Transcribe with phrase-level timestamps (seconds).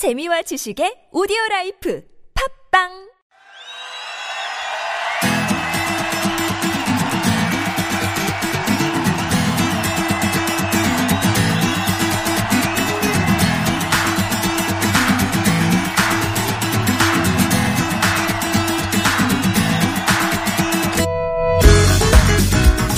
[0.00, 2.02] 재미와 지식의 오디오 라이프
[2.32, 2.88] 팝빵!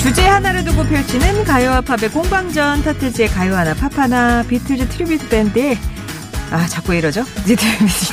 [0.01, 5.77] 주제 하나를 두고 펼치는 가요와 팝의 공방전 타틀즈의 가요 하나 팝 하나 비틀즈 트리뷰트 밴드의
[6.53, 7.23] 아 자꾸 이러죠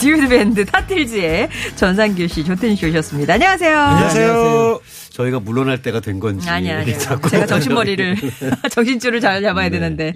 [0.00, 4.80] 트리뷰트 밴드 타틀즈의 전상규 씨 조태준 씨 오셨습니다 안녕하세요 안녕하세요.
[5.10, 6.48] 저희가 물러날 때가 된 건지.
[6.48, 8.16] 아니 아니 자꾸 제가 정신머리를
[8.70, 9.78] 정신줄을 잘 잡아야 네.
[9.78, 10.14] 되는데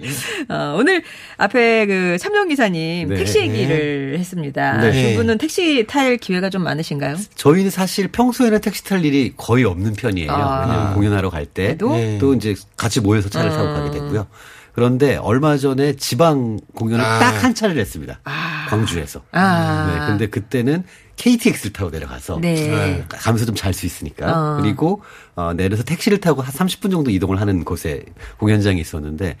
[0.49, 1.03] 어, 오늘
[1.37, 3.15] 앞에 그 참정 기사님 네.
[3.15, 5.11] 택시 얘기를 했습니다 네.
[5.11, 7.17] 두 분은 택시 탈 기회가 좀 많으신가요?
[7.35, 10.31] 저희는 사실 평소에는 택시 탈 일이 거의 없는 편이에요.
[10.31, 10.93] 아.
[10.95, 11.77] 공연하러 갈 때.
[11.79, 12.17] 네.
[12.19, 14.25] 또 이제 같이 모여서 차를 타고 가게 됐고요.
[14.75, 17.19] 그런데 얼마 전에 지방 공연을 아.
[17.19, 18.19] 딱한 차를 했습니다.
[18.67, 19.21] 광주에서.
[19.31, 19.87] 아.
[19.89, 20.07] 네.
[20.07, 20.83] 근데 그때는
[21.15, 23.05] KTX를 타고 내려가서 네.
[23.07, 24.61] 가면서 좀 잘 수 있으니까 어.
[24.61, 25.01] 그리고
[25.35, 28.03] 어, 내려서 택시를 타고 한 30분 정도 이동을 하는 곳에
[28.37, 29.37] 공연장이 있었는데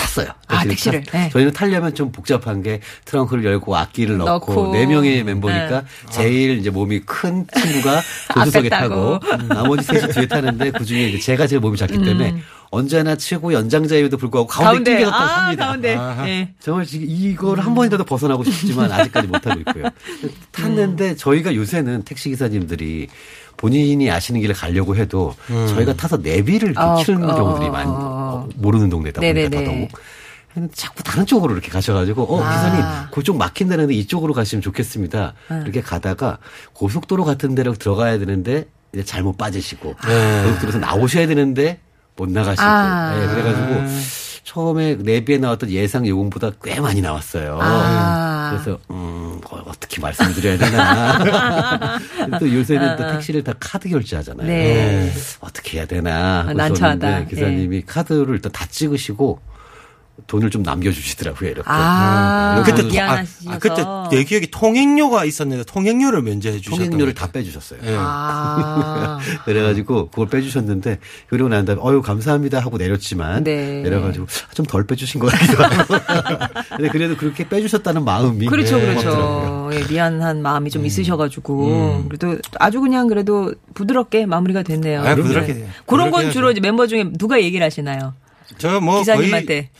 [0.00, 0.28] 탔어요.
[0.48, 1.02] 아, 택시를.
[1.04, 1.30] 탔- 네.
[1.30, 4.72] 저희는 타려면 좀 복잡한 게 트렁크를 열고 악기를 넣고.
[4.72, 5.86] 네 명의 멤버니까 네.
[6.10, 8.00] 제일 이제 몸이 큰 친구가
[8.34, 9.18] 조수석에 앞에 타고.
[9.22, 12.36] 음, 나머지 셋이 뒤에 타는데 그 중에 제가 제일 몸이 작기 때문에
[12.70, 15.66] 언제나 최고 연장자임에도 불구하고 가운데 끼게 갖다 아 삽니다.
[15.66, 15.98] 가운데.
[16.28, 16.48] 예.
[16.60, 19.86] 정말 지금 이걸 한 번이라도 벗어나고 싶지만 아직까지 못하고 있고요.
[20.52, 23.08] 탔는데 저희가 요새는 택시기사님들이
[23.60, 27.94] 본인이 아시는 길을 가려고 해도 저희가 타서 내비를 어, 키는 어, 경우들이 어, 많이 어.
[27.94, 29.64] 어, 모르는 동네다 보니까 네네네.
[29.64, 29.88] 더더욱.
[30.74, 32.50] 자꾸 다른 쪽으로 이렇게 가셔가지고 어 아.
[32.50, 35.34] 기사님 그쪽 막힌다는데 이쪽으로 가시면 좋겠습니다.
[35.62, 36.38] 이렇게 가다가
[36.72, 41.80] 고속도로 같은 데로 들어가야 되는데 이제 잘못 빠지시고 고속도로에서 나오셔야 되는데
[42.16, 43.20] 못 나가시고 아.
[43.22, 47.58] 예, 그래가지고 처음에 내비에 나왔던 예상 요금보다 꽤 많이 나왔어요.
[47.60, 48.29] 아.
[48.50, 51.98] 그래서 음 어, 어떻게 말씀드려야 되나.
[52.38, 54.46] 또 요새는 또 택시를 다 카드 결제하잖아요.
[54.46, 55.12] 네.
[55.40, 56.40] 어떻게 해야 되나.
[56.40, 57.26] 하고 난처하다.
[57.26, 59.40] 기사님이 카드를 일단 다 찍으시고
[60.26, 61.50] 돈을 좀 남겨주시더라고요.
[61.50, 61.64] 이렇게.
[61.70, 63.24] 아, 음, 그때 또- 아.
[63.48, 67.32] 아, 그때 내 기억에 통행료가 있었는데 통행료를 면제해 주셨던 통행료를 것 다.
[67.32, 67.80] 빼주셨어요.
[67.84, 67.96] 예.
[67.98, 69.18] 아.
[69.44, 70.98] 그래가지고 그걸 빼주셨는데
[71.28, 73.82] 그러고 난 다음에 어유 감사합니다 하고 내렸지만 네.
[73.82, 75.94] 내려가지고 좀 덜 빼주신 것 같기도 하고
[76.76, 79.70] 근데 그래도 그렇게 빼주셨다는 마음이 그렇죠, 네, 그렇죠.
[79.72, 80.70] 예, 미안한 마음이 음.
[80.70, 85.02] 좀 있으셔가지고 그래도 아주 그냥 그래도 부드럽게 마무리가 됐네요.
[85.02, 85.68] 아, 부드럽게 네.
[85.86, 88.14] 그런 건 부드럽게 주로 이제 멤버 중에 누가 얘기를 하시나요?
[88.58, 89.70] 저뭐 기사님한테.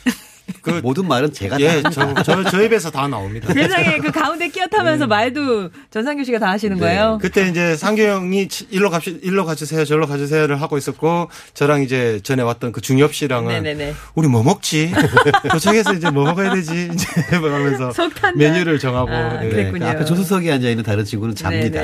[0.63, 3.51] 그 모든 말은 제가 예, 다 저, 저, 저 입에서 다 나옵니다.
[3.55, 6.81] 세상에 그 가운데 끼어 타면서 말도 전상규 씨가 다 하시는 네.
[6.81, 7.19] 거예요?
[7.21, 12.21] 그때 이제 상규 형이 치- 일로 갑시 일로 가주세요, 절로 가주세요를 하고 있었고 저랑 이제
[12.23, 13.95] 전에 왔던 그 중엽 씨랑은 네네네.
[14.15, 14.93] 우리 뭐 먹지?
[15.51, 16.91] 도착해서 이제 뭐 먹어야 되지?
[16.93, 17.07] 이제
[17.37, 18.39] 하면서 속 탄다.
[18.39, 19.49] 메뉴를 정하고 아, 예.
[19.49, 19.87] 그랬군요.
[19.87, 21.83] 앞에 조수석에 앉아 있는 다른 친구는 잡니다.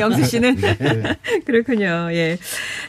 [0.00, 0.56] 영수 씨는
[1.46, 2.08] 그렇군요.
[2.12, 2.38] 예.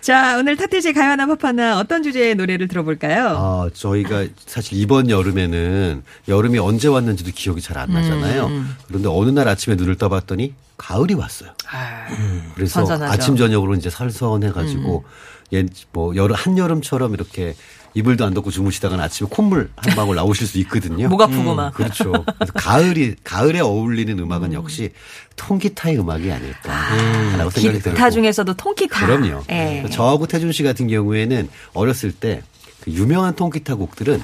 [0.01, 3.27] 자 오늘 타틀즈의 가요 하나 팝 하나 어떤 주제의 노래를 들어볼까요?
[3.37, 8.47] 아, 저희가 사실 이번 여름에는 여름이 언제 왔는지도 기억이 잘 안 나잖아요.
[8.47, 11.51] 음, 그런데 어느 날 아침에 눈을 떠봤더니 가을이 왔어요.
[11.71, 12.07] 아,
[12.55, 13.13] 그래서 선선하죠.
[13.13, 15.05] 아침 저녁으로 이제 설선해가지고
[15.53, 17.55] 옛뭐 여름 한 여름처럼 이렇게
[17.93, 21.07] 이불도 안 덮고 주무시다가 아침에 콧물 한 방울 나오실 수 있거든요.
[21.09, 21.73] 목 아프고 막.
[21.73, 22.11] 그렇죠.
[22.11, 24.91] 그래서 가을이 가을에 어울리는 음악은 역시
[25.37, 27.95] 통기타의 음악이 아닐까라고 생각이 들고.
[27.95, 29.05] 기타 중에서도 통기타.
[29.05, 29.43] 그럼요.
[29.51, 29.85] 예.
[29.91, 32.41] 저하고 태준 씨 같은 경우에는 어렸을 때
[32.81, 34.21] 그 유명한 통기타 곡들은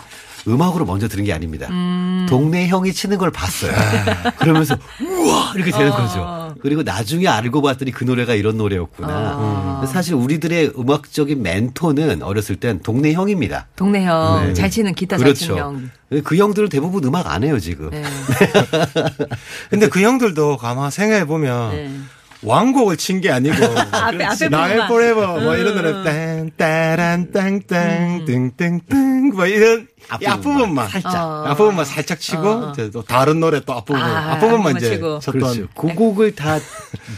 [0.47, 1.67] 음악으로 먼저 들은 게 아닙니다.
[1.69, 2.25] 음.
[2.29, 3.71] 동네 형이 치는 걸 봤어요.
[4.37, 5.95] 그러면서 우와 이렇게 되는 어.
[5.95, 6.55] 거죠.
[6.61, 9.35] 그리고 나중에 알고 봤더니 그 노래가 이런 노래였구나.
[9.35, 9.79] 어.
[9.81, 9.87] 음.
[9.87, 13.67] 사실 우리들의 음악적인 멘토는 어렸을 땐 동네 형입니다.
[13.75, 14.53] 동네 형, 네.
[14.53, 15.39] 잘 치는 기타 잘 그렇죠.
[15.45, 15.89] 치는 형.
[16.23, 17.89] 그 형들은 대부분 음악 안 해요 지금.
[17.89, 18.03] 네.
[19.69, 21.91] 근데 그 형들도 가만 생각해 보면 네.
[22.45, 23.55] 완곡을 친 게 아니고
[24.51, 24.87] 나의.
[24.87, 29.87] forever 뭐 이런 노래 딴 따란 땅땅 띵띵띵 뭐 이런
[30.21, 31.15] 이 앞부분만 살짝.
[31.15, 31.45] 어.
[31.47, 35.19] 앞부분만 살짝 치고 이제 또 다른 노래 또 앞부분 아, 앞부분만 앞부분만 이제 치고.
[35.19, 35.67] 쳤던 그렇죠.
[35.75, 36.59] 그 곡을 다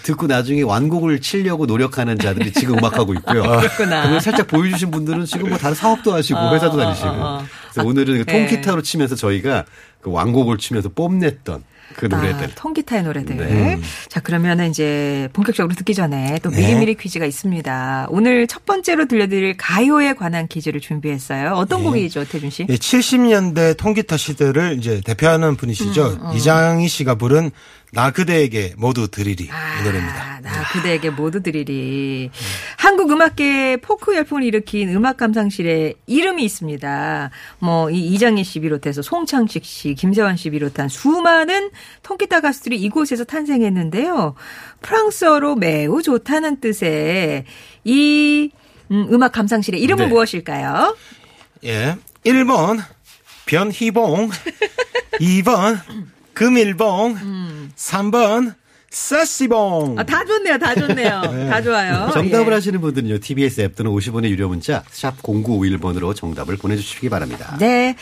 [0.03, 3.41] 듣고 나중에 완곡을 치려고 노력하는 자들이 지금 음악하고 있고요.
[3.43, 4.03] 그렇구나.
[4.03, 7.07] 그걸 살짝 보여주신 분들은 지금 뭐 다른 사업도 하시고 어, 회사도 어, 다니시고.
[7.09, 7.45] 어, 어.
[7.73, 8.47] 그래서 오늘은 그 네.
[8.47, 9.65] 통기타로 치면서 저희가
[10.01, 11.63] 그 완곡을 치면서 뽐냈던
[11.95, 12.45] 그 노래들.
[12.45, 13.37] 아, 통기타의 노래들.
[13.37, 13.79] 네.
[14.09, 18.07] 자, 그러면은 이제 본격적으로 듣기 전에 또 미리미리 퀴즈가 있습니다.
[18.09, 21.53] 오늘 첫 번째로 들려드릴 가요에 관한 퀴즈를 준비했어요.
[21.53, 22.65] 어떤 곡이죠, 태준 씨?
[22.69, 26.17] 예, 70년대 통기타 시대를 이제 대표하는 분이시죠.
[26.21, 27.51] 음, 이장희 씨가 부른
[27.93, 30.21] 나 그대에게 모두 드리리 이 노래입니다.
[30.21, 32.29] 아, 나 그대에게 모두 드리리.
[32.77, 37.29] 한국 음악계에 포크 열풍을 일으킨 음악 감상실에 이름이 있습니다.
[37.59, 41.69] 뭐, 이 이장희 씨 비롯해서 송창식 씨, 김세환 씨 비롯한 수많은
[42.03, 44.35] 통기타 가수들이 이곳에서 탄생했는데요.
[44.81, 47.45] 프랑스어로 매우 좋다는 뜻의
[47.85, 48.49] 이
[48.91, 50.09] 음, 음악 감상실의 이름은 네.
[50.09, 50.95] 무엇일까요?
[51.63, 51.95] 예.
[52.25, 52.81] 1번
[53.45, 54.29] 변희봉,
[55.19, 55.79] 2번
[56.37, 57.17] 금일봉,
[57.75, 58.53] 3번
[58.91, 59.95] 사시봉.
[59.97, 61.21] 아, 다 좋네요, 다 좋네요.
[61.49, 62.11] 다 좋아요.
[62.13, 62.53] 정답을 예.
[62.53, 63.17] 하시는 분들은요.
[63.17, 67.57] TBS 앱 또는 50원의 유료 문자 샵 0951번으로 정답을 보내주시기 바랍니다.
[67.59, 67.95] 네.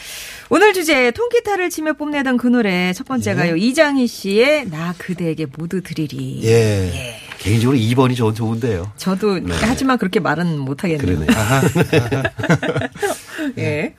[0.49, 3.55] 오늘 주제 통기타를 치며 뽐내던 그 노래 첫 번째가요.
[3.55, 6.41] 이장희 씨의 나 그대에게 모두 드리리.
[6.43, 7.15] 예.
[7.39, 8.91] 개인적으로 2번이 전 좋은데요.
[8.97, 9.55] 저도 네.
[9.61, 11.25] 하지만 그렇게 말은 못 하겠네요.
[11.25, 11.27] 그러네.
[13.59, 13.95] 예.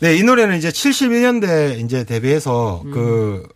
[0.00, 2.90] 네, 이 노래는 이제 71년대 이제 데뷔해서 음.
[2.90, 3.48] 그,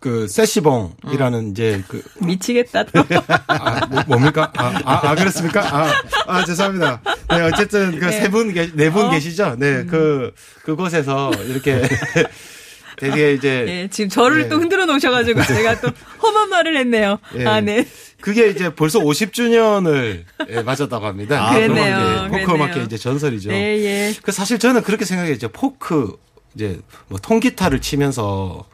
[0.00, 3.04] 그, 세시봉이라는 이제 그, 미치겠다 또.
[3.48, 4.52] 아, 뭐, 뭡니까?
[4.56, 5.62] 아, 아, 아, 그렇습니까?
[5.62, 5.92] 아,
[6.26, 7.00] 아, 죄송합니다.
[7.30, 9.10] 네, 어쨌든 그 세 분, 네분 어?
[9.10, 9.56] 계시죠?
[9.58, 10.32] 네, 그,
[10.62, 11.82] 그곳에서 이렇게
[12.96, 14.48] 되게 이제 예, 지금 저를 네.
[14.48, 15.88] 또 흔들어 놓으셔가지고 제가 또
[16.22, 17.18] 험한 말을 했네요.
[17.36, 17.44] 예.
[17.46, 17.86] 아, 네.
[18.20, 20.24] 그게 이제 벌써 50주년을
[20.64, 21.48] 맞았다고 합니다.
[21.48, 22.28] 아, 그랬네요.
[22.32, 22.54] 게 포크.
[22.54, 23.50] 음악계 이제 전설이죠.
[23.50, 24.14] 네, 예.
[24.22, 25.48] 그 사실 저는 그렇게 생각했죠.
[25.50, 26.16] 포크
[26.54, 28.64] 이제 뭐 통기타를 치면서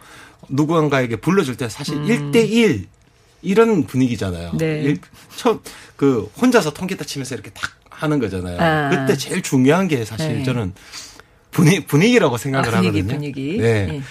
[0.49, 2.87] 누구한가에게 불러줄 때 사실 일 1대1
[3.43, 4.51] 이런 분위기잖아요.
[4.53, 4.59] 음.
[4.59, 4.83] 네.
[4.83, 5.01] 일-
[5.37, 5.61] 처음
[5.97, 8.59] 그 혼자서 통기타 치면서 이렇게 탁 하는 거잖아요.
[8.61, 8.89] 아.
[8.91, 10.43] 그때 제일 중요한 게 사실 네.
[10.45, 10.73] 저는
[11.53, 13.15] 분위, 분위기라고 생각을 아, 분위기, 하거든요.
[13.19, 13.59] 분위기.
[13.59, 13.89] 네.
[13.91, 14.03] 예.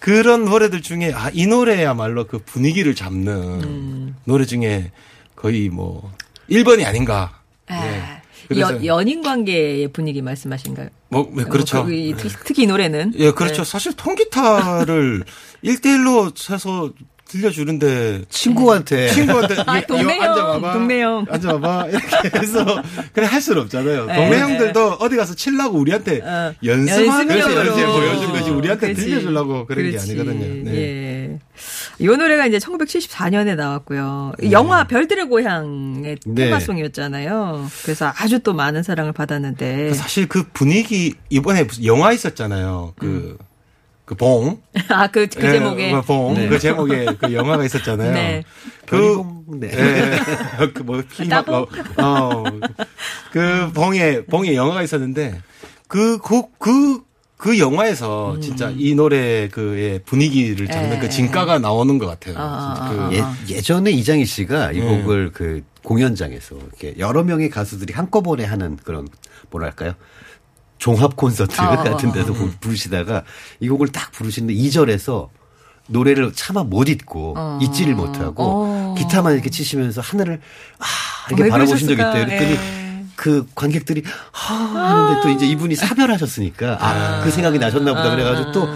[0.00, 3.32] 그런 노래들 중에 아, 이 노래야말로 그 분위기를 잡는
[3.62, 4.16] 음.
[4.24, 4.90] 노래 중에
[5.36, 6.12] 거의 뭐
[6.50, 7.40] 1번이 아닌가.
[7.68, 8.02] 아, 네.
[8.48, 10.88] 그래서 연, 연인 관계의 분위기 말씀하신가요?
[11.08, 11.78] 뭐, 네, 그렇죠.
[11.78, 12.14] 뭐 그, 이-
[12.44, 13.12] 특히 이 노래는.
[13.16, 13.64] 예, 그렇죠.
[13.64, 13.70] 네.
[13.70, 15.24] 사실 통기타를
[15.64, 16.92] 1대1로 쳐서
[17.28, 20.62] 들려주는데 친구한테 친구한테 아, 동네 형.
[20.72, 21.26] 동네 형.
[21.28, 21.88] 앉아봐봐.
[21.88, 22.82] 이렇게 해서
[23.12, 24.06] 그래 할 수는 없잖아요.
[24.06, 24.14] 네.
[24.14, 27.66] 동네 형들도 어디 가서 치려고 우리한테 어, 연습하면서 연습용으로.
[27.76, 29.02] 연습 보여준 거지 우리한테 그렇지.
[29.04, 30.10] 들려주려고 그런 게 그렇지.
[30.12, 30.70] 아니거든요.
[30.70, 30.76] 네.
[30.76, 31.38] 예.
[31.98, 34.32] 이 노래가 이제 1974년에 나왔고요.
[34.38, 34.50] 네.
[34.52, 36.44] 영화 별들의 고향의 네.
[36.44, 37.66] 테마송이었잖아요.
[37.82, 39.94] 그래서 아주 또 많은 사랑을 받았는데.
[39.94, 42.94] 사실 그 분위기 이번에 영화 있었잖아요.
[42.98, 43.36] 그,
[44.06, 44.62] 그 봉.
[44.88, 45.90] 아, 그, 그 예, 제목에.
[45.92, 46.34] 그 봉.
[46.34, 46.48] 네.
[46.48, 48.12] 그 제목에 그 영화가 있었잖아요.
[48.12, 48.44] 네.
[48.86, 49.70] 그, 별이봉, 네.
[49.76, 50.66] 예.
[50.72, 51.66] 그뭐 따봉?
[51.98, 52.44] 어,
[53.32, 55.38] 그 봉에 봉에 영화가 있었는데
[55.88, 57.06] 그 그 그
[57.36, 60.96] 그 영화에서 진짜 이 노래 그의 분위기를 잡는 음.
[60.96, 61.00] 예.
[61.00, 62.34] 그 진가가 나오는 것 같아요.
[62.38, 63.36] 아, 진짜 아, 그 아.
[63.48, 64.86] 예, 예전에 이장희 씨가 이 네.
[64.86, 69.06] 곡을 그 공연장에서 이렇게 여러 명의 가수들이 한꺼번에 하는 그런
[69.50, 69.92] 뭐랄까요?
[70.78, 73.24] 종합 콘서트 어, 같은 데서 부- 부르시다가
[73.60, 75.28] 이 곡을 딱 부르시는데 2절에서
[75.88, 77.58] 노래를 차마 못 잊고 어.
[77.62, 78.94] 잊지를 못하고 어.
[78.98, 80.40] 기타만 이렇게 치시면서 하늘을
[80.78, 80.84] 아
[81.28, 82.02] 이렇게 왜 바라보신 적이?
[82.02, 82.24] 있대요.
[82.26, 83.04] 그랬더니 예.
[83.14, 84.02] 그 관객들이
[84.32, 88.68] 하 하는데 또 이제 이분이 사별하셨으니까 아 그 생각이 나셨나 보다 그래가지고 또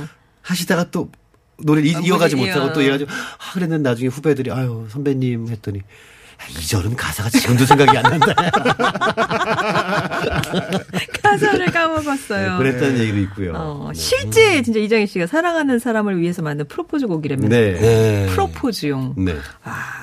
[0.43, 1.11] 하시다가 또
[1.59, 2.87] 노래를 이- 아, 이어가지 못 못하고 또 이어.
[2.87, 5.83] 이어가지고 아 그랬는데 나중에 후배들이 아유 선배님 했더니 야,
[6.49, 8.35] 이 절은 가사가 지금도 생각이 안 난다.
[11.23, 12.59] 가사를 까먹었어요.
[12.59, 13.53] 그랬다는 얘기도 있고요.
[13.55, 14.01] 어, 네.
[14.01, 17.55] 실제 진짜 이정희 씨가 사랑하는 사람을 위해서 만든 프로포즈 곡이랍니다.
[17.55, 17.75] 네.
[17.75, 18.27] 네.
[18.31, 19.15] 프로포즈용.
[19.19, 19.37] 네.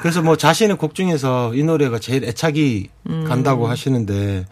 [0.02, 3.26] 그래서 뭐 자신의 곡 중에서 이 노래가 제일 애착이 음.
[3.28, 4.46] 간다고 하시는데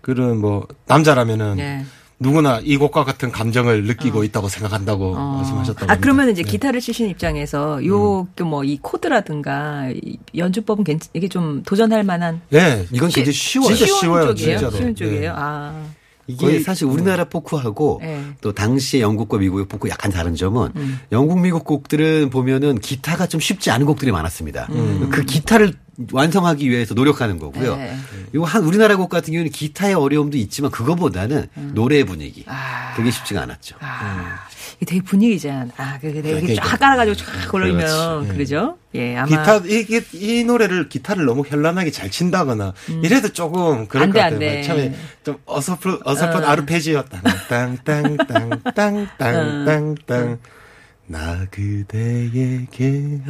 [0.00, 1.84] 그런 뭐 남자라면은 네.
[2.22, 5.92] 누구나 이 곡과 같은 감정을 느끼고 있다고 생각한다고 말씀하셨다고.
[5.92, 6.42] 아, 그러면 이제.
[6.42, 6.50] 네.
[6.50, 12.40] 기타를 치신 입장에서 요, 그 뭐, 이 코드라든가, 이 연주법은 괜, 이게 좀 도전할 만한.
[12.50, 12.86] 네.
[12.92, 13.74] 이건 굉장히 쉬워요.
[13.74, 14.58] 진짜 쉬워요, 쪽이에요?
[14.58, 14.76] 진짜로.
[14.76, 15.20] 쉬운 쪽이에요?
[15.20, 15.32] 네.
[15.34, 15.84] 아.
[16.28, 18.22] 이게 사실 우리나라 포크하고 네.
[18.40, 21.00] 또 당시의 영국과 미국의 포크 약간 다른 점은 음.
[21.10, 24.68] 영국 미국 곡들은 보면은 기타가 좀 쉽지 않은 곡들이 많았습니다.
[24.70, 25.08] 음.
[25.10, 25.74] 그 기타를
[26.10, 27.76] 완성하기 위해서 노력하는 거고요.
[27.76, 27.94] 네.
[28.34, 31.70] 이거 한 우리나라 곡 같은 경우는 기타의 어려움도 있지만 그거보다는 음.
[31.74, 32.94] 노래의 분위기 아.
[32.96, 33.76] 그게 쉽지가 않았죠.
[33.80, 34.04] 아.
[34.04, 34.24] 음.
[34.86, 35.68] 되게 분위기잖아.
[35.76, 38.28] 아, 그게 되게 네, 쫙 깔아가지고 쫙 음, 올리면 음.
[38.28, 38.78] 그러죠.
[38.94, 43.00] 예, 아마 기타 이, 이, 이 노래를 기타를 너무 현란하게 잘 친다거나 음.
[43.04, 44.62] 이래도 조금 그럴 안것 같아요.
[44.64, 44.92] 처음에
[45.24, 46.46] 좀 어설픈 어설픈 어.
[46.48, 47.22] 아르페지였다.
[47.48, 50.38] 땅땅땅땅땅땅땅
[51.12, 53.20] 나 그대에게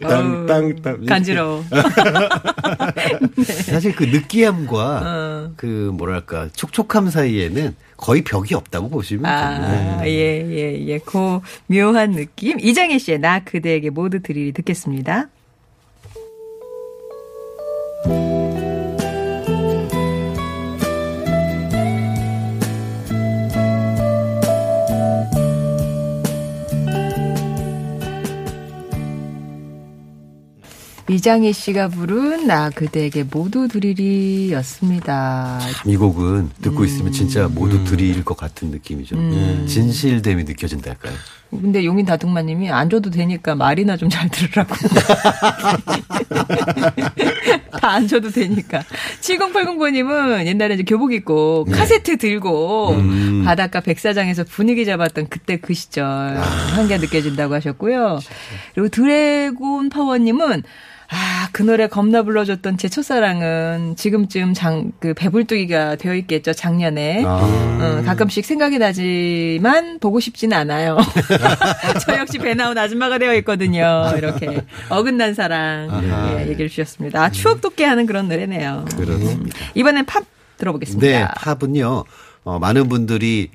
[0.00, 1.62] 땅땅땅 어우, 간지러워.
[3.44, 5.52] 사실 그 느끼함과 어.
[5.56, 9.98] 그 뭐랄까 촉촉함 사이에는 거의 벽이 없다고 보시면 됩니다.
[10.00, 10.10] 아, 예,
[10.48, 10.98] 예, 예.
[11.00, 12.58] 그 묘한 느낌.
[12.58, 15.28] 이장희 씨의 나 그대에게 모두 드리리 듣겠습니다.
[31.12, 35.58] 이장희 씨가 부른 나 그대에게 모두 드리리였습니다.
[35.60, 39.16] 참 이 곡은 듣고 있으면 진짜 모두 드릴 것 같은 느낌이죠.
[39.16, 39.66] 음.
[39.68, 41.12] 진실됨이 느껴진달까요?
[41.50, 44.74] 근데 용인 다둥마님이 안 줘도 되니까 말이나 좀 잘 들으라고.
[47.80, 48.82] 다 안 줘도 되니까.
[49.20, 52.96] 7080번님은 옛날에 이제 교복 입고 카세트 들고
[53.44, 56.04] 바닷가 백사장에서 분위기 잡았던 그때 그 시절
[56.74, 58.20] 한게 느껴진다고 하셨고요.
[58.74, 60.62] 그리고 드래곤 파워님은
[61.12, 67.22] 아, 그 노래 겁나 불러줬던 제 첫사랑은 지금쯤 장, 그 배불뚝이가 되어 있겠죠, 작년에.
[67.26, 67.98] 아.
[68.00, 70.96] 어, 가끔씩 생각이 나지만 보고 싶지는 않아요.
[72.06, 74.10] 저 역시 배 나온 아줌마가 되어 있거든요.
[74.16, 77.22] 이렇게 어긋난 사랑 예, 얘기를 주셨습니다.
[77.22, 78.86] 아, 추억 돋게 하는 그런 노래네요.
[78.96, 79.58] 그렇습니다.
[79.74, 80.24] 이번엔 팝
[80.56, 81.06] 들어보겠습니다.
[81.06, 82.04] 네, 팝은요,
[82.44, 83.50] 어, 많은 분들이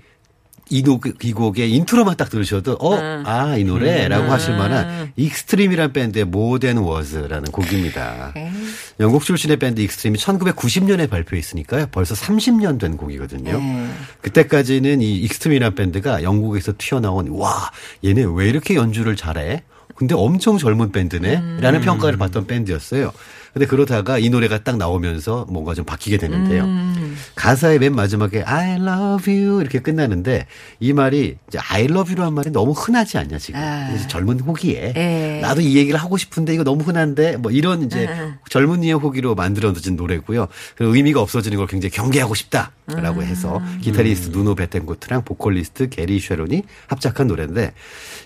[0.70, 3.24] 이, 노, 이 곡의 intro만 딱 들으셔도, 어, 아.
[3.26, 4.30] 아, 이 노래라고 음.
[4.30, 8.32] 하실 만한 익스트림이라는 밴드의 More Than Words라는 곡입니다.
[8.36, 8.52] 네.
[9.00, 11.88] 영국 출신의 밴드 익스트림이 1990년에 발표했으니까요.
[11.92, 13.58] 벌써 30년 된 곡이거든요.
[13.60, 13.90] 네.
[14.22, 17.72] 그때까지는 이 익스트림이라는 밴드가 영국에서 튀어나온, 와,
[18.04, 19.64] 얘네 왜 이렇게 연주를 잘해?
[19.96, 21.36] 근데 엄청 젊은 밴드네?
[21.38, 21.58] 음.
[21.62, 23.12] 라는 평가를 받던 밴드였어요.
[23.58, 26.64] 근데 그러다가 이 노래가 딱 나오면서 뭔가 좀 바뀌게 되는데요.
[26.66, 27.18] 음.
[27.34, 30.46] 가사의 맨 마지막에 I love you 이렇게 끝나는데
[30.80, 33.98] 이 말이 이제 I love you라는 말이 너무 흔하지 않냐 지금 아.
[34.08, 35.40] 젊은 호기에 예.
[35.42, 38.36] 나도 이 얘기를 하고 싶은데 이거 너무 흔한데 뭐 이런 이제 음.
[38.52, 40.48] 젊은이의 호기로 만들어진 노래고요.
[40.76, 43.80] 그리고 의미가 없어지는 걸 굉장히 경계하고 싶다라고 해서 음.
[43.82, 47.74] 기타리스트 누노 베텐코트랑 보컬리스트 게리 쉐론이 합작한 노래인데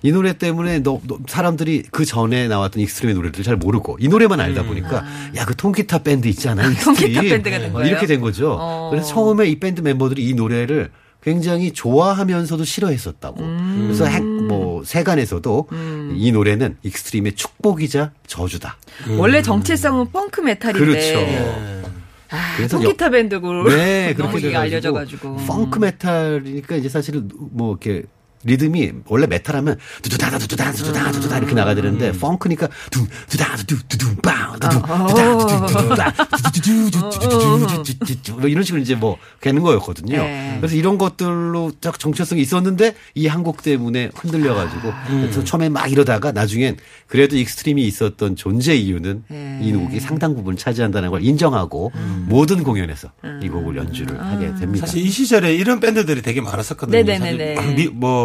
[0.04, 4.42] 이 노래 때문에 너, 너- 사람들이 그 전에 나왔던 익스트림의 노래들 잘 모르고 이 노래만
[4.42, 6.76] 알다 보니까 야 그 통기타 밴드 있잖아 음.
[6.84, 7.90] 통기타 밴드가 된 어, 거예요?
[7.90, 8.56] 이렇게 된 거죠.
[8.60, 8.90] 어.
[8.92, 10.92] 그래서 처음에 이 밴드 멤버들이 이 노래를
[11.24, 13.42] 굉장히 좋아하면서도 싫어했었다고.
[13.44, 13.82] 음.
[13.86, 15.68] 그래서 핵, 뭐 세간에서도
[16.16, 18.78] 이 노래는 익스트림의 축복이자 저주다.
[19.18, 20.80] 원래 정체성은 펑크 메탈인데.
[20.84, 21.92] 그렇죠.
[22.32, 25.36] 아, 그래서 통기타 밴드로 네, 너무 그렇게 이게 알려져가지고.
[25.48, 28.04] 펑크 메탈이니까 이제 사실은 뭐 이렇게
[28.44, 34.16] 리듬이 원래 메탈하면 두두다다 두두다 두두다 두두다 이렇게 나가야 되는데 펑크니까 두 두다 두두 두두
[34.18, 36.12] 빵 두두 두다
[36.52, 40.18] 두두 두 두다 두두두두두두두두두 뭐 이런 식으로 이제 뭐 되는 거였거든요.
[40.18, 40.58] 네.
[40.60, 46.78] 그래서 이런 것들로 딱 정체성이 있었는데 이한곡 때문에 흔들려 가지고 그래서 처음에 막 이러다가 나중엔
[47.08, 49.60] 그래도 익스트림이 있었던 존재 이유는 네.
[49.62, 51.92] 이 곡이 상당 부분 차지한다는 걸 인정하고
[52.28, 54.86] 모든 공연에서 이 곡을 연주를 하게 됩니다.
[54.86, 57.04] 사실 이 시절에 이런 밴드들이 되게 많았었거든요.
[57.04, 57.56] 네네네네.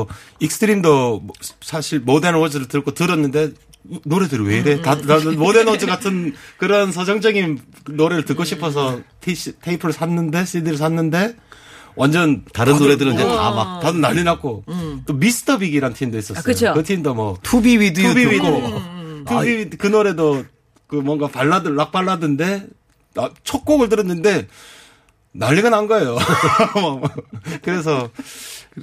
[0.07, 3.51] 뭐 익스트림도 뭐 사실 More Than Words를 듣고 들었는데
[4.05, 4.83] 노래들이 왜 이래?
[4.83, 7.61] 다, 다 More Than Words 같은 그런 서정적인
[7.91, 11.37] 노래를 듣고 싶어서 티, 테이프를 샀는데 CD를 샀는데
[11.95, 14.65] 완전 다른 다들- 노래들은 이제 어, 다막 다들 난리 났고
[15.07, 16.41] 또 미스터 빅이란 팀도 있었어요.
[16.41, 16.75] 아, 그쵸.
[16.75, 19.87] 그 팀도 뭐 To Be With You To Be With 듣고 To Be With 그
[19.87, 20.45] 노래도
[20.89, 22.67] 그 뭔가 발라드 락 발라드인데
[23.15, 24.47] 나- 첫 곡을 들었는데
[25.33, 26.17] 난리가 난 거예요.
[27.63, 28.11] 그래서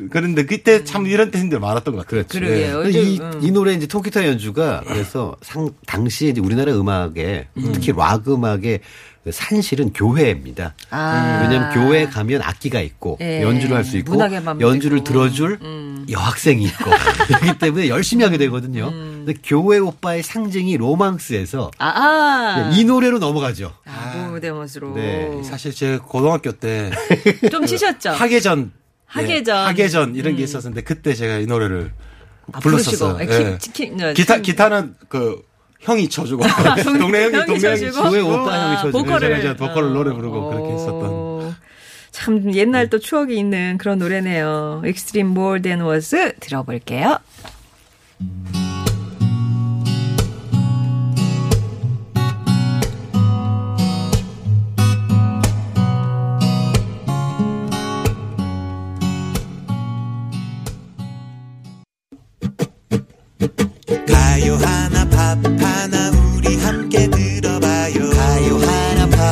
[0.09, 2.23] 그런데 그때 참 이런 팀들 많았던 것 같아요.
[2.27, 2.39] 그렇죠.
[2.39, 2.83] 그러게요.
[2.83, 3.39] 이, 요즘, 음.
[3.43, 8.79] 이 노래 이제 통기타 연주가 그래서 상, 당시에 이제 우리나라 음악에 특히 락 음악의
[9.23, 10.73] 그 산실은 교회입니다.
[10.89, 11.39] 아.
[11.43, 13.41] 왜냐하면 교회 가면 악기가 있고 예.
[13.41, 14.19] 연주를 할 수 있고
[14.59, 15.03] 연주를 있고.
[15.05, 16.05] 들어줄 음.
[16.09, 16.91] 여학생이 있고
[17.27, 18.91] 그렇기 때문에 열심히 하게 되거든요.
[18.91, 22.71] 근데 교회 오빠의 상징이 로망스에서 아, 아.
[22.73, 23.71] 이 노래로 넘어가죠.
[23.85, 24.93] 아, 무대멋으로.
[24.95, 26.91] 네, 사실 제 고등학교 때
[27.49, 28.09] 좀 치셨죠?
[28.09, 28.71] 학예전
[29.13, 29.55] 학예전.
[29.57, 31.91] 예, 학예전 이런 게 있었는데 그때 제가 이 노래를
[32.51, 33.13] 아, 불렀었어요.
[33.17, 33.33] 부르시고.
[33.51, 33.57] 예.
[33.61, 35.41] 키- 키- 네, 기타 참- 기타는 그
[35.81, 36.43] 형이 쳐주고
[36.99, 38.09] 동네 형이 형이 동네 형이 쳐주고?
[38.09, 39.03] 교회 오빠 형이 쳐주고.
[39.03, 39.19] 보컬을.
[39.27, 40.49] 제가 이제 보컬을 노래 부르고 어.
[40.49, 41.55] 그렇게 했었던
[42.11, 44.81] 참 옛날 또 추억이 있는 그런 노래네요.
[44.85, 47.17] Extreme More Than Was 들어볼게요.
[47.17, 47.19] 가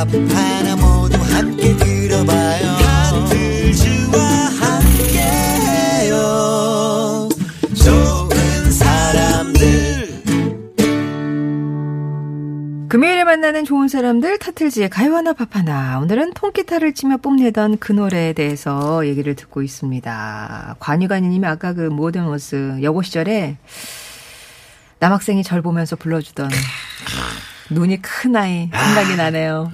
[0.01, 4.19] 팝 하나 모두 함께 들어봐요 하트즈와
[4.59, 6.09] 함께해요
[7.75, 10.23] 좋은 사람들
[12.89, 15.99] 금요일에 만나는 좋은 사람들 타틀즈의 가요 하나 팝 하나.
[15.99, 20.77] 오늘은 통기타를 치며 뽐내던 그 노래에 대해서 얘기를 듣고 있습니다.
[20.79, 23.57] 관유관이님이 아까 그 모던 워스 여고 시절에
[24.97, 26.49] 남학생이 절 보면서 불러주던
[27.71, 29.71] 눈이 큰 아이 생각이 나네요.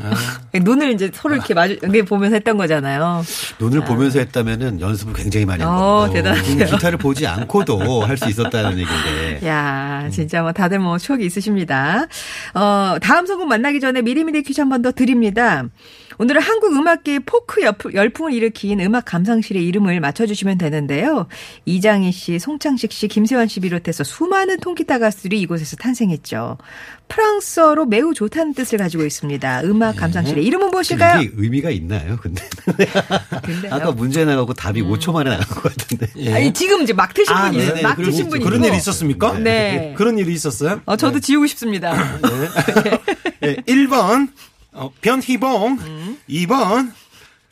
[0.53, 3.23] 눈을 이제 서로 이렇게 마주 이렇게 보면서 했던 거잖아요.
[3.59, 6.13] 눈을 보면서 했다면은 연습을 굉장히 많이 한 어, 거고.
[6.13, 6.65] 대단하세요.
[6.65, 9.47] 기타를 보지 않고도 할 수 있었다는 얘기인데.
[9.47, 12.05] 야, 진짜 뭐 다들 뭐 추억이 있으십니다.
[12.53, 15.63] 어, 다음 선곡 만나기 전에 미리미리 퀴즈 한 번 더 드립니다.
[16.19, 21.27] 오늘은 한국 음악계의 포크 열풍- 열풍을 일으킨 음악 감상실의 이름을 맞춰주시면 되는데요.
[21.65, 26.57] 이장희 씨, 송창식 씨, 김세환 씨 비롯해서 수많은 통기타 가수들이 이곳에서 탄생했죠.
[27.07, 29.61] 프랑스어로 매우 좋다는 뜻을 가지고 있습니다.
[29.65, 31.21] 음악 감상실의 이름은 무엇일까요?
[31.21, 32.17] 이게 의미가 있나요?
[32.21, 32.43] 근데.
[33.69, 36.07] 아까 문제 나가고 답이 5초 만에 나간 것 같은데.
[36.17, 36.33] 예.
[36.33, 38.43] 아니, 지금 이제 막 트신 아, 분이 네네, 막거 분이.
[38.43, 38.63] 그런.
[38.63, 39.37] 일이 있었습니까?
[39.37, 39.93] 네.
[39.95, 40.81] 그런 일이 있었어요?
[40.85, 41.93] 어, 저도 지우고 싶습니다.
[43.43, 44.27] 예, 1번
[44.77, 45.79] 어, 변희봉,
[46.29, 46.91] 2번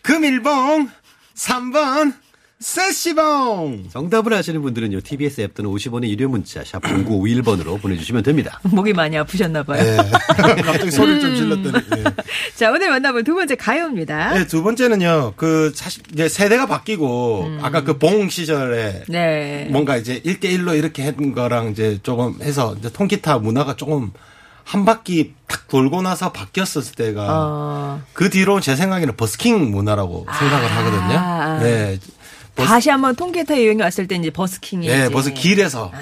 [0.03, 0.89] 금일봉,
[1.35, 2.13] 3번
[2.59, 3.89] 세시봉.
[3.91, 5.01] 정답을 아시는 분들은요.
[5.01, 8.59] TBS 앱 또는 50원의 유료 문자 샵 0951번으로 보내주시면 됩니다.
[8.63, 9.83] 목이 많이 아프셨나 봐요.
[9.83, 9.97] 예.
[10.63, 11.85] 갑자기 소리를 좀 질렀더니.
[11.97, 12.03] 예.
[12.55, 14.33] 자, 오늘 만나볼 두 번째 가요입니다.
[14.35, 19.03] 네, 두 번째는요, 그, 사실, 이제 세대가 바뀌고, 아까 그 봉 시절에.
[19.09, 19.67] 네.
[19.71, 24.11] 뭔가 이제 1대1로 이렇게 했던 거랑 이제 조금 해서, 이제 통기타 문화가 조금
[24.65, 30.71] 한 바퀴 탁 돌고 나서 바뀌었을 때가, 어, 그 뒤로 제 생각에는 버스킹 문화라고 생각을
[30.75, 31.17] 하거든요.
[31.17, 31.59] 아.
[31.59, 31.99] 네.
[32.55, 34.87] 버스, 다시 한번 통기타 유행이 왔을 때 이제 버스킹이.
[34.87, 35.09] 예, 이제.
[35.09, 35.91] 버스 길에서.
[35.93, 35.97] 아.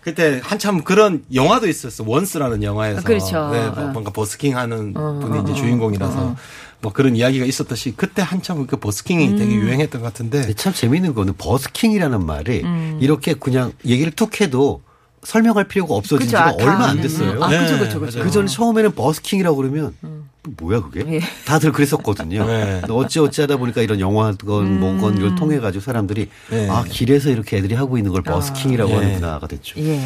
[0.00, 2.04] 그때 한참 그런 영화도 있었어.
[2.06, 3.00] 원스라는 영화에서.
[3.00, 3.50] 아, 그렇죠.
[3.50, 3.90] 네, 어.
[3.92, 6.36] 뭔가 버스킹 하는 어, 분이 어, 이제 어, 주인공이라서
[6.80, 9.36] 뭐 그런 이야기가 있었듯이 그때 한참 그 버스킹이 음.
[9.36, 10.52] 되게 유행했던 것 같은데.
[10.54, 12.98] 참 재미있는 거는 버스킹이라는 말이 음.
[13.00, 14.82] 이렇게 그냥 얘기를 툭 해도
[15.24, 17.00] 설명할 필요가 없어진 그쵸, 지가 아, 다 얼마 안.
[17.00, 17.42] 됐어요.
[17.42, 18.18] 아, 그쵸, 네, 그쵸, 그쵸.
[18.18, 18.24] 맞아요.
[18.24, 19.94] 그 전에 처음에는 버스킹이라고 그러면
[20.60, 21.00] 뭐야 그게?
[21.00, 21.14] 음.
[21.14, 21.20] 예.
[21.46, 22.46] 다들 그랬었거든요.
[22.46, 22.82] 네.
[22.90, 24.80] 어찌 어찌 하다 보니까 이런 영화건 음.
[24.80, 26.68] 뭐건 이걸 통해 가지고 사람들이 네.
[26.68, 28.96] 아 길에서 이렇게 애들이 하고 있는 걸 버스킹이라고 네.
[28.96, 29.80] 하는구나가 됐죠.
[29.80, 30.00] 예.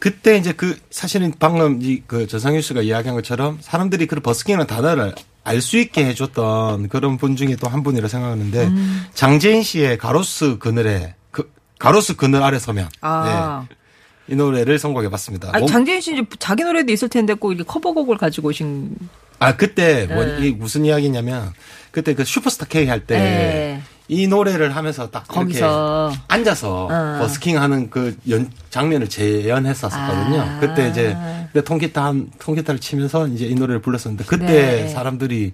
[0.00, 5.14] 그때 이제 그 사실은 방금 이그 저상윤 씨가 이야기한 것처럼 사람들이 그 버스킹이라는 단어를
[5.46, 9.04] 알 수 있게 해줬던 그런 분 중에 또 한 분이라 생각하는데 음.
[9.14, 13.66] 장재인 씨의 가로수 그늘에 그 가로수 그늘 아래 서면 아.
[13.68, 13.76] 네.
[14.28, 15.50] 이 노래를 선곡해봤습니다.
[15.52, 18.96] 아니, 뭐- 장재인 씨 이제 자기 노래도 있을 텐데 꼭 이렇게 커버곡을 가지고 오신.
[19.40, 20.38] 아 그때 뭐 네.
[20.40, 21.52] 이게 무슨 이야기냐면
[21.90, 24.26] 그때 그 슈퍼스타 K 할 때이 네.
[24.28, 26.10] 노래를 하면서 딱 거기서.
[26.12, 27.18] 이렇게 앉아서 어.
[27.18, 30.40] 버스킹하는 그 연, 장면을 재현했었거든요.
[30.40, 30.58] 아.
[30.60, 31.16] 그때 이제
[31.64, 34.88] 통기타 한 통기타를 치면서 이제 이 노래를 불렀었는데 그때 네.
[34.88, 35.52] 사람들이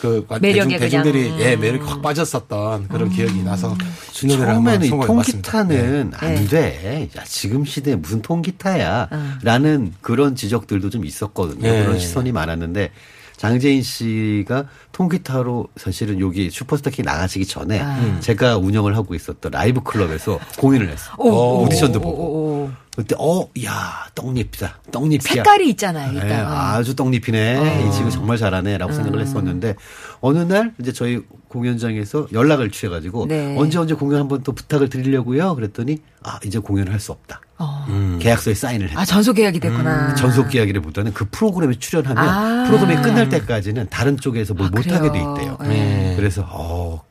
[0.00, 1.38] 그 매력에 대중, 대중들이 그냥.
[1.38, 1.40] 음.
[1.42, 3.76] 예 매력이 확 빠졌었던 그런 기억이 나서
[4.12, 4.90] 처음에는 이.
[4.90, 6.16] 통기타는 네.
[6.16, 7.08] 안 돼.
[7.16, 9.08] 야, 지금 시대에 무슨 통기타야.
[9.10, 9.32] 어.
[9.42, 11.60] 라는 그런 지적들도 좀 있었거든요.
[11.62, 11.84] 네.
[11.84, 12.90] 그런 시선이 많았는데
[13.36, 18.18] 장재인 씨가 통기타로 사실은 여기 슈퍼스타 K 나가시기 전에 아.
[18.20, 21.14] 제가 운영을 하고 있었던 라이브 클럽에서 공연을 했어요.
[21.18, 22.22] 오, 오, 오디션도 오, 보고.
[22.22, 22.70] 오, 오.
[22.96, 24.80] 그때 어, 야, 떡잎이다.
[24.90, 25.20] 떡잎이야.
[25.22, 26.28] 색깔이 있잖아요, 일단.
[26.28, 26.48] 네, 어.
[26.48, 27.86] 아주 떡잎이네.
[27.88, 29.76] 이 친구 정말 잘하네라고 생각을 했었는데
[30.20, 33.56] 어느 날 이제 저희 공연장에서 연락을 취해가지고 네.
[33.56, 35.54] 언제 언제 공연 한번 또 부탁을 드리려고요.
[35.54, 37.40] 그랬더니 아 이제 공연을 할 수 없다.
[37.58, 38.18] 어.
[38.20, 39.00] 계약서에 사인을 했다.
[39.00, 40.10] 아, 전속 계약이 됐구나.
[40.10, 42.64] 음, 전속 계약이라보다는 그 프로그램에 출연하면 아.
[42.66, 45.18] 프로그램이 끝날 때까지는 다른 쪽에서 뭘 아, 못하게 돼?
[45.18, 45.56] 있대요.
[45.62, 46.14] 네.
[46.16, 47.02] 그래서 어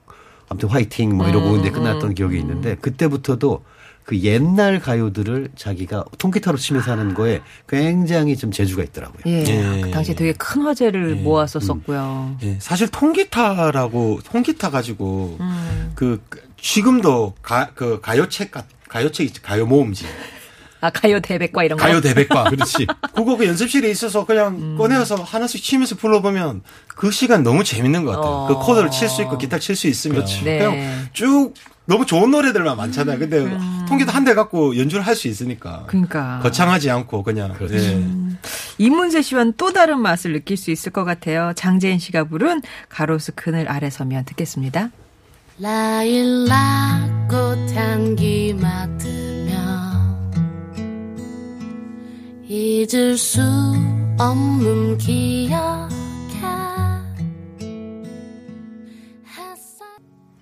[0.49, 3.63] 아무튼 화이팅 뭐 이러고 음, 이제 끝났던 기억이 있는데 그때부터도
[4.09, 9.21] 그 옛날 가요들을 자기가 통기타로 치면서 하는 거에 굉장히 좀 재주가 있더라고요.
[9.27, 9.43] 예.
[9.45, 9.81] 예.
[9.81, 12.37] 그 당시에 되게 큰 화제를 모았었었고요.
[12.41, 15.91] 예, 사실 통기타라고 통기타 가지고 음.
[15.93, 20.05] 그그 지금도 가 그 가요책 같 가요책 있지 가요 모음지
[20.81, 21.85] 아, 가요 대백과 이런 거.
[21.85, 24.75] 가요 대백과 그렇지 그거 그 연습실에 있어서 그냥 음.
[24.77, 28.47] 꺼내서 하나씩 치면서 불러보면 그 시간 너무 재밌는 것 같아요 어.
[28.47, 30.57] 그 코드를 칠 수 있고 기타 칠 수 있으면 네.
[30.57, 31.53] 그냥 쭉
[31.89, 35.88] 너무 좋은 노래들만 많잖아요 근데 통기타 한 대 갖고 연주를 할 수 있으니까 음.
[35.88, 36.39] 그러니까.
[36.43, 38.06] 거창하지 않고 그냥 예.
[38.78, 41.52] 이문세 씨와는 또 다른 맛을 느낄 수 있을 것 같아요.
[41.56, 44.91] 장재인 씨가 부른 가로수 그늘 아래 서면 듣겠습니다.
[45.58, 49.52] 라일락 꽃 향기 맡으며
[52.47, 53.41] 잊을 수
[54.19, 55.89] 없는 기억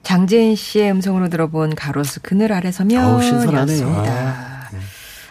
[0.07, 3.87] 장재인 씨의 음성으로 들어본 가로수 그늘 아래 서면 신선하네요.
[3.89, 4.69] 였습니다.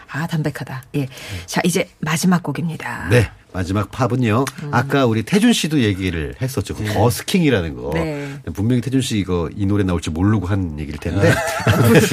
[0.07, 0.83] 아, 담백하다.
[0.97, 1.07] 예.
[1.47, 3.07] 자, 이제 마지막 곡입니다.
[3.09, 3.27] 네.
[3.57, 4.45] 마지막 팝은요.
[4.69, 6.75] 아까 우리 태준 씨도 얘기를 했었죠.
[6.75, 7.89] 그 버스킹이라는 거.
[7.95, 8.35] 네.
[8.53, 11.33] 분명히 태준 씨 이거 이 노래 나올지 모르고 한 얘기일 텐데.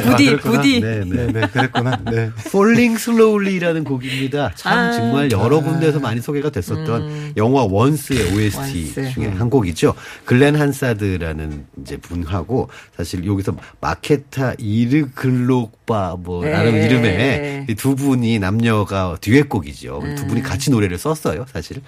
[0.02, 0.56] 부디, 그랬구나.
[0.56, 0.80] 부디.
[0.80, 1.26] 네, 네.
[1.26, 2.00] 네, 네, 그랬구나.
[2.10, 2.30] 네.
[2.46, 4.52] Falling Slowly라는 곡입니다.
[4.54, 4.92] 참 아.
[4.92, 9.12] 정말 여러 군데에서 많이 소개가 됐었던 영화 원스의 OST 원스.
[9.12, 9.92] 중에 한 곡이죠.
[10.24, 16.86] 글렌 한사드라는 이제 분하고 사실 여기서 마케타 이르글로바 뭐라는 네.
[16.86, 20.02] 이름의 이두 분이 남녀가 듀엣곡이죠.
[20.16, 21.46] 두 분이 같이 노래를 썼어요.
[21.52, 21.82] 사실.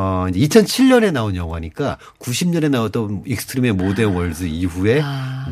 [0.00, 5.02] 어, 이제 2007년에 나온 영화니까 90년에 나왔던 익스트림의 More Than Words 이후에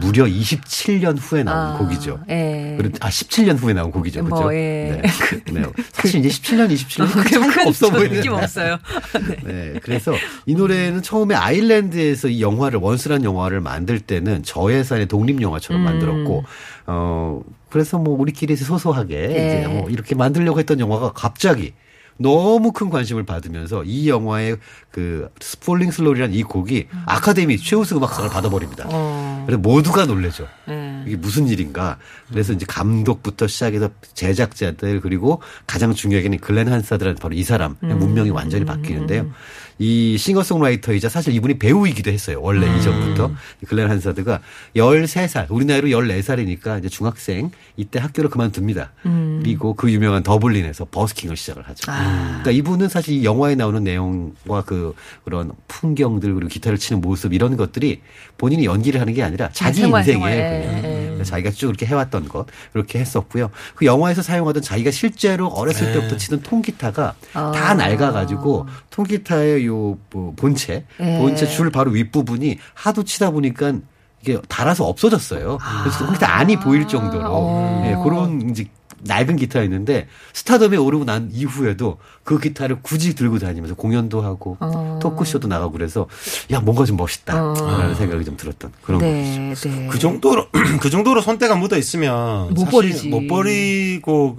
[0.01, 2.21] 무려 27년 후에 나온 아, 곡이죠.
[2.31, 2.79] 예.
[3.01, 4.23] 아 17년 후에 나온 곡이죠.
[4.23, 4.55] 뭐, 그죠?
[4.55, 5.03] 예.
[5.03, 5.03] 네.
[5.53, 5.65] 네.
[5.91, 8.79] 사실 이제 17년, 27년 그 차이가 없어 큰 보이는 느낌 없어요.
[9.43, 9.81] 네.
[9.83, 10.15] 그래서
[10.47, 15.85] 이 노래는 처음에 아일랜드에서 이 영화를 원스란 영화를 만들 때는 저예산의 독립 영화처럼 음.
[15.85, 16.45] 만들었고
[16.87, 17.43] 어
[17.77, 19.33] 그래서 뭐 우리끼리 소소하게 네.
[19.59, 21.75] 이제 뭐 이렇게 만들려고 했던 영화가 갑자기
[22.17, 24.57] 너무 큰 관심을 받으면서 이 영화의
[24.91, 28.85] 그 Falling Slowly라는 이 곡이 아카데미 최우수 음악상을 받아버립니다.
[28.85, 28.91] 음.
[28.95, 29.43] 어.
[29.45, 30.49] 그래서 모두가 놀래죠.
[30.67, 31.05] 네.
[31.07, 31.99] 이게 무슨 일인가.
[32.31, 37.99] 그래서 이제 감독부터 시작해서 제작자들 그리고 가장 중요하게는 글렌 한사드한테 바로 이 사람 음.
[37.99, 39.31] 운명이 완전히 바뀌는데요.
[39.79, 42.41] 이 싱어송라이터이자 사실 이분이 배우이기도 했어요.
[42.41, 42.77] 원래 음.
[42.79, 43.31] 이전부터
[43.67, 44.41] 글렌 한사드가
[44.75, 48.93] 13살, 우리 나이로 14살이니까 이제 중학생 이때 학교를 그만둡니다.
[49.07, 49.41] 음.
[49.43, 51.93] 그리고 그 유명한 더블린에서 버스킹을 시작을 하죠.
[51.93, 57.57] 그러니까 이분은 사실 이 영화에 나오는 내용과 그 그런 풍경들 그리고 기타를 치는 모습 이런
[57.57, 58.01] 것들이
[58.39, 60.37] 본인이 연기를 하는 게 아니라 자기 생활, 인생이에요.
[60.37, 60.81] 생활.
[60.81, 60.96] 그냥.
[61.17, 63.51] 그래서 자기가 쭉 이렇게 해왔던 것 그렇게 했었고요.
[63.75, 67.53] 그 영화에서 사용하던 자기가 실제로 어렸을 때부터 치던 통기타가 아.
[67.53, 71.19] 다 낡아가지고 통기타의 요 뭐, 본체 예.
[71.19, 73.75] 본체 줄 바로 윗 부분이 하도 치다 보니까
[74.23, 75.59] 이게 달아서 없어졌어요.
[75.83, 77.85] 그래서 통기타 안이 보일 정도로 어.
[77.87, 78.67] 예, 그런 이제
[79.03, 84.99] 낡은 기타였는데 스타덤에 오르고 난 이후에도 그 기타를 굳이 들고 다니면서 공연도 하고 어.
[85.03, 86.07] 토크쇼도 나가고 그래서
[86.51, 89.11] 야 뭔가 좀 멋있다라는 생각이 좀 들었던 그런 거죠.
[89.11, 89.89] 네, 네.
[89.91, 90.47] 그 정도로
[90.81, 93.09] 그 정도로 손때가 묻어 있으면 못 버리지.
[93.09, 94.39] 못 버리고